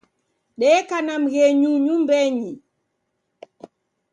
Deka 0.59 0.97
na 1.05 1.15
mghenyu 1.23 1.71
nyumbenyi. 1.85 2.51